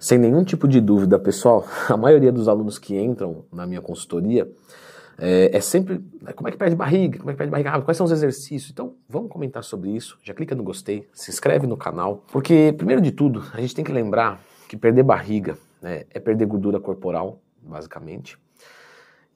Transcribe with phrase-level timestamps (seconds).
[0.00, 4.50] Sem nenhum tipo de dúvida, pessoal, a maioria dos alunos que entram na minha consultoria
[5.18, 7.82] é, é, sempre né, como é que perde barriga, como é que perde barriga, ah,
[7.82, 8.70] quais são os exercícios.
[8.70, 10.18] Então, vamos comentar sobre isso.
[10.22, 13.84] Já clica no gostei, se inscreve no canal, porque primeiro de tudo, a gente tem
[13.84, 18.38] que lembrar que perder barriga né, é perder gordura corporal, basicamente.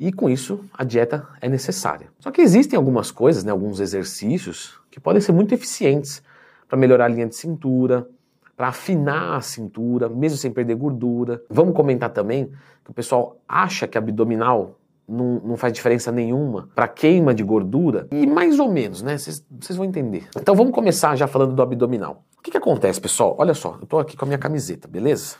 [0.00, 2.08] E com isso, a dieta é necessária.
[2.20, 6.22] Só que existem algumas coisas, né, alguns exercícios que podem ser muito eficientes
[6.66, 8.08] para melhorar a linha de cintura,
[8.56, 11.42] para afinar a cintura, mesmo sem perder gordura.
[11.50, 12.52] Vamos comentar também
[12.84, 14.78] que o pessoal acha que abdominal
[15.08, 19.16] não, não faz diferença nenhuma para queima de gordura, e mais ou menos, né?
[19.18, 20.28] Vocês vão entender.
[20.36, 22.24] Então vamos começar já falando do abdominal.
[22.38, 23.36] O que, que acontece, pessoal?
[23.38, 25.36] Olha só, eu estou aqui com a minha camiseta, beleza?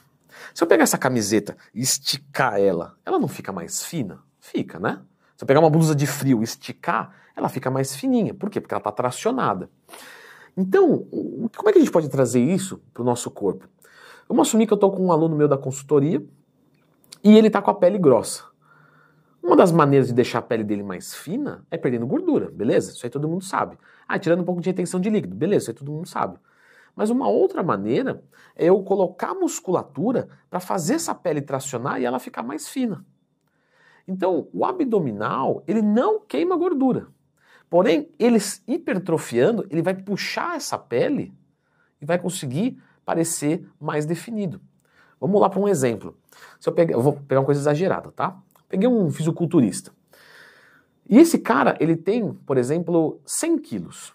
[0.52, 4.20] Se eu pegar essa camiseta e esticar ela, ela não fica mais fina?
[4.40, 5.00] Fica, né?
[5.36, 8.34] Se eu pegar uma blusa de frio e esticar, ela fica mais fininha.
[8.34, 8.60] Por quê?
[8.60, 9.70] Porque ela está tracionada.
[10.56, 11.06] Então,
[11.56, 13.68] como é que a gente pode trazer isso para o nosso corpo?
[14.28, 16.24] Vamos assumir que eu estou com um aluno meu da consultoria
[17.22, 18.44] e ele está com a pele grossa.
[19.42, 22.92] Uma das maneiras de deixar a pele dele mais fina é perdendo gordura, beleza?
[22.92, 23.76] Isso aí todo mundo sabe.
[24.08, 25.64] Ah, tirando um pouco de retenção de líquido, beleza?
[25.64, 26.38] Isso aí todo mundo sabe.
[26.96, 28.22] Mas uma outra maneira
[28.56, 33.04] é eu colocar musculatura para fazer essa pele tracionar e ela ficar mais fina.
[34.06, 37.08] Então, o abdominal, ele não queima gordura.
[37.68, 41.32] Porém, ele hipertrofiando, ele vai puxar essa pele
[42.00, 44.60] e vai conseguir parecer mais definido.
[45.20, 46.16] Vamos lá para um exemplo.
[46.60, 48.36] Se eu, pegar, eu vou pegar uma coisa exagerada, tá?
[48.68, 49.92] Peguei um fisiculturista.
[51.08, 54.14] E esse cara, ele tem, por exemplo, 100 quilos.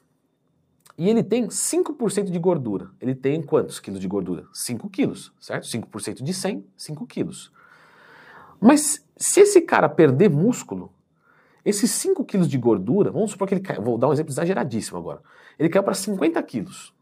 [0.97, 2.91] E ele tem 5% de gordura.
[2.99, 4.45] Ele tem quantos quilos de gordura?
[4.53, 5.65] 5 quilos, certo?
[5.65, 7.51] 5% de 100, 5 quilos.
[8.59, 10.91] Mas se esse cara perder músculo,
[11.63, 14.97] esses 5 quilos de gordura, vamos supor que ele caiu, vou dar um exemplo exageradíssimo
[14.97, 15.21] agora.
[15.57, 16.93] Ele caiu para 50 quilos,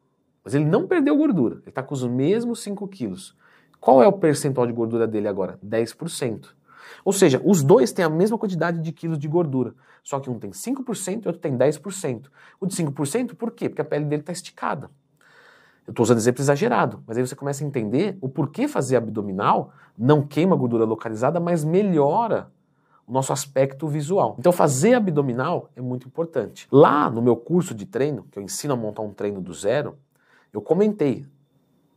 [0.43, 3.35] mas ele não perdeu gordura, ele está com os mesmos 5 quilos.
[3.79, 5.59] Qual é o percentual de gordura dele agora?
[5.65, 6.47] 10%.
[7.03, 10.39] Ou seja, os dois têm a mesma quantidade de quilos de gordura, só que um
[10.39, 12.27] tem 5% e outro tem 10%.
[12.59, 13.69] O de 5% por quê?
[13.69, 14.89] Porque a pele dele está esticada.
[15.85, 19.71] Eu estou usando exemplo exagerado, mas aí você começa a entender o porquê fazer abdominal
[19.97, 22.56] não queima gordura localizada, mas melhora o
[23.07, 24.35] nosso aspecto visual.
[24.37, 26.67] Então fazer abdominal é muito importante.
[26.71, 29.97] Lá no meu curso de treino, que eu ensino a montar um treino do zero,
[30.51, 31.25] eu comentei,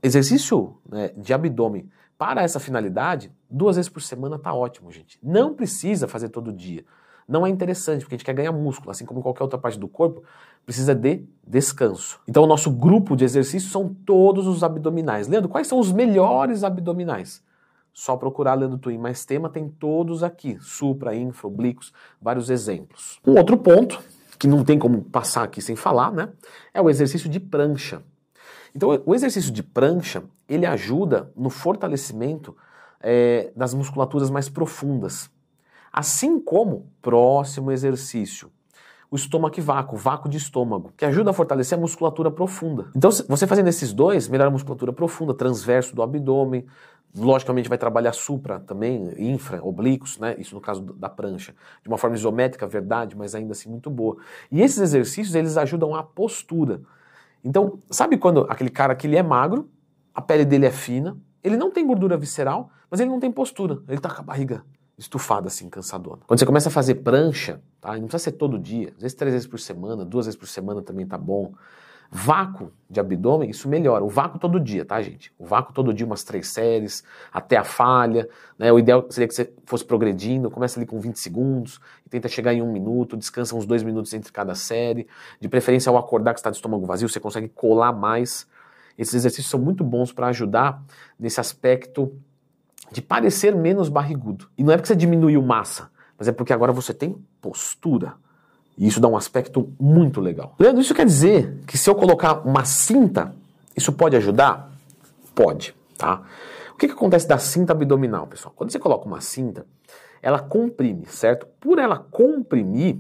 [0.03, 5.19] exercício né, de abdômen para essa finalidade, duas vezes por semana tá ótimo, gente.
[5.22, 6.84] Não precisa fazer todo dia.
[7.26, 9.88] Não é interessante, porque a gente quer ganhar músculo, assim como qualquer outra parte do
[9.88, 10.22] corpo,
[10.66, 12.20] precisa de descanso.
[12.28, 15.28] Então o nosso grupo de exercícios são todos os abdominais.
[15.28, 17.43] Leandro, quais são os melhores abdominais?
[17.92, 23.20] Só procurar Leandro Twin mais tema, tem todos aqui, supra, infra, oblíquos, vários exemplos.
[23.26, 24.00] Um outro ponto,
[24.38, 26.30] que não tem como passar aqui sem falar, né,
[26.72, 28.02] é o exercício de prancha.
[28.74, 32.56] Então o exercício de prancha, ele ajuda no fortalecimento
[33.00, 35.30] é, das musculaturas mais profundas.
[35.92, 38.50] Assim como, próximo exercício,
[39.10, 42.90] o estômago vácuo, vácuo de estômago, que ajuda a fortalecer a musculatura profunda.
[42.94, 46.64] Então, você fazendo esses dois, melhora a musculatura profunda, transverso do abdômen,
[47.15, 50.37] logicamente vai trabalhar supra também, infra, oblíquos, né?
[50.38, 54.16] Isso no caso da prancha, de uma forma isométrica, verdade, mas ainda assim muito boa.
[54.50, 56.81] E esses exercícios, eles ajudam a postura.
[57.44, 59.69] Então, sabe quando aquele cara que ele é magro,
[60.15, 63.82] a pele dele é fina, ele não tem gordura visceral, mas ele não tem postura,
[63.88, 64.65] ele tá com a barriga
[64.99, 66.19] estufada assim, cansadona.
[66.26, 67.93] Quando você começa a fazer prancha, tá?
[67.93, 70.82] Não precisa ser todo dia, às vezes três vezes por semana, duas vezes por semana
[70.82, 71.54] também tá bom.
[72.12, 74.03] Vácuo de abdômen, isso melhora.
[74.03, 75.32] O vácuo todo dia, tá, gente?
[75.38, 78.28] O vácuo todo dia, umas três séries, até a falha.
[78.59, 78.72] Né?
[78.72, 82.62] O ideal seria que você fosse progredindo, começa ali com 20 segundos, tenta chegar em
[82.62, 85.06] um minuto, descansa uns dois minutos entre cada série.
[85.41, 88.44] De preferência, ao acordar que está de estômago vazio, você consegue colar mais.
[88.99, 90.82] Esses exercícios são muito bons para ajudar
[91.16, 92.12] nesse aspecto
[92.91, 94.49] de parecer menos barrigudo.
[94.59, 95.88] E não é porque você diminuiu massa,
[96.19, 98.15] mas é porque agora você tem postura.
[98.80, 100.54] E isso dá um aspecto muito legal.
[100.58, 103.36] Leandro, isso quer dizer que se eu colocar uma cinta,
[103.76, 104.72] isso pode ajudar?
[105.34, 106.22] Pode, tá?
[106.72, 108.55] O que, que acontece da cinta abdominal, pessoal?
[108.56, 109.66] Quando você coloca uma cinta,
[110.22, 111.46] ela comprime, certo?
[111.60, 112.99] Por ela comprimir,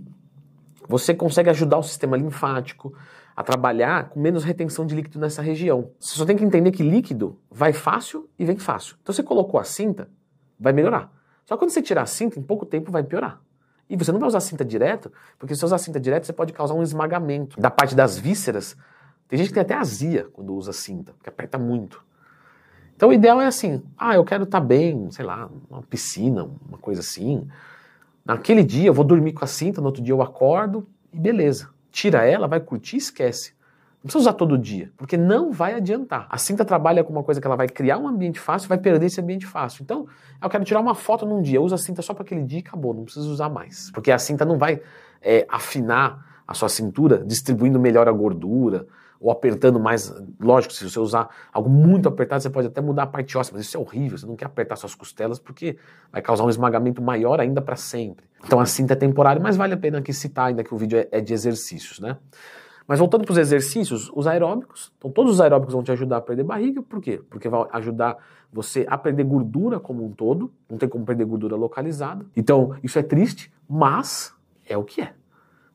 [0.86, 2.92] você consegue ajudar o sistema linfático
[3.34, 5.92] a trabalhar com menos retenção de líquido nessa região.
[5.98, 8.96] Você só tem que entender que líquido vai fácil e vem fácil.
[9.00, 10.10] Então você colocou a cinta,
[10.58, 11.10] vai melhorar.
[11.46, 13.40] Só quando você tirar a cinta, em pouco tempo vai piorar.
[13.90, 16.52] E você não vai usar cinta direto, porque se você usar cinta direto, você pode
[16.52, 18.76] causar um esmagamento da parte das vísceras.
[19.26, 22.00] Tem gente que tem até azia quando usa cinta, porque aperta muito.
[22.94, 26.48] Então o ideal é assim, ah, eu quero estar tá bem, sei lá, uma piscina,
[26.68, 27.48] uma coisa assim.
[28.24, 31.70] Naquele dia eu vou dormir com a cinta, no outro dia eu acordo e beleza.
[31.90, 33.54] Tira ela, vai curtir e esquece.
[34.02, 36.26] Não precisa usar todo dia, porque não vai adiantar.
[36.30, 39.06] A cinta trabalha com uma coisa que ela vai criar um ambiente fácil, vai perder
[39.06, 39.82] esse ambiente fácil.
[39.82, 40.06] Então,
[40.42, 42.62] eu quero tirar uma foto num dia, usa a cinta só para aquele dia e
[42.62, 43.90] acabou, não precisa usar mais.
[43.90, 44.80] Porque a cinta não vai
[45.20, 48.86] é, afinar a sua cintura, distribuindo melhor a gordura,
[49.20, 50.12] ou apertando mais.
[50.40, 53.66] Lógico, se você usar algo muito apertado, você pode até mudar a parte óssea, mas
[53.66, 54.16] isso é horrível.
[54.16, 55.76] Você não quer apertar suas costelas porque
[56.10, 58.24] vai causar um esmagamento maior ainda para sempre.
[58.42, 60.98] Então a cinta é temporária, mas vale a pena aqui citar, ainda que o vídeo
[60.98, 62.16] é, é de exercícios, né?
[62.90, 66.20] Mas voltando para os exercícios, os aeróbicos, então todos os aeróbicos vão te ajudar a
[66.20, 67.22] perder barriga, por quê?
[67.30, 68.16] Porque vai ajudar
[68.52, 72.26] você a perder gordura como um todo, não tem como perder gordura localizada.
[72.36, 74.34] Então, isso é triste, mas
[74.68, 75.12] é o que é.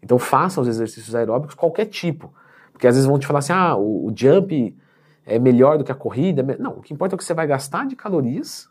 [0.03, 2.33] Então, faça os exercícios aeróbicos, qualquer tipo.
[2.73, 4.77] Porque às vezes vão te falar assim: ah, o, o jump
[5.25, 6.43] é melhor do que a corrida.
[6.59, 8.67] Não, o que importa é o que você vai gastar de calorias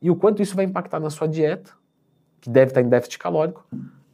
[0.00, 1.70] e o quanto isso vai impactar na sua dieta,
[2.40, 3.62] que deve estar em déficit calórico,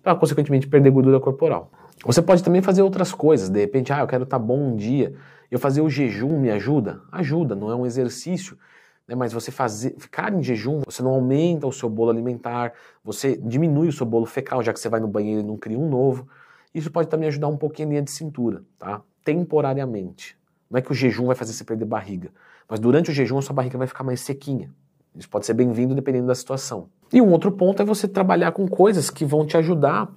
[0.02, 1.70] para consequentemente perder gordura corporal.
[2.04, 4.76] Você pode também fazer outras coisas, de repente, ah, eu quero estar tá bom um
[4.76, 5.14] dia,
[5.50, 7.00] eu fazer o jejum me ajuda?
[7.12, 8.58] Ajuda, não é um exercício,
[9.06, 13.36] né, mas você fazer, ficar em jejum, você não aumenta o seu bolo alimentar, você
[13.36, 15.88] diminui o seu bolo fecal, já que você vai no banheiro e não cria um
[15.88, 16.28] novo.
[16.74, 19.00] Isso pode também ajudar um pouquinho a linha de cintura, tá?
[19.24, 20.36] Temporariamente.
[20.70, 22.30] Não é que o jejum vai fazer você perder barriga,
[22.68, 24.72] mas durante o jejum a sua barriga vai ficar mais sequinha.
[25.14, 26.88] Isso pode ser bem-vindo dependendo da situação.
[27.12, 30.10] E um outro ponto é você trabalhar com coisas que vão te ajudar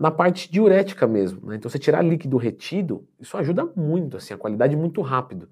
[0.00, 1.46] na parte diurética mesmo.
[1.46, 1.56] Né?
[1.56, 5.46] Então, você tirar líquido retido, isso ajuda muito, assim, a qualidade muito rápido.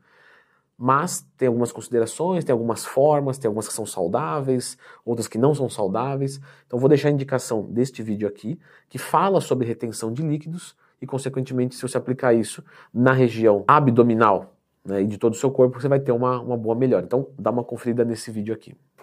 [0.74, 5.54] Mas tem algumas considerações, tem algumas formas, tem algumas que são saudáveis, outras que não
[5.54, 6.40] são saudáveis.
[6.66, 8.58] Então, vou deixar a indicação deste vídeo aqui,
[8.88, 12.64] que fala sobre retenção de líquidos e, consequentemente, se você aplicar isso
[12.94, 16.56] na região abdominal né, e de todo o seu corpo, você vai ter uma, uma
[16.56, 17.04] boa melhora.
[17.04, 18.74] Então, dá uma conferida nesse vídeo aqui.